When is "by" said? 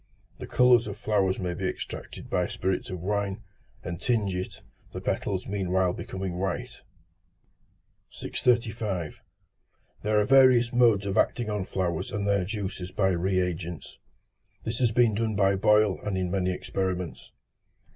2.27-2.47, 12.91-13.09, 15.35-15.53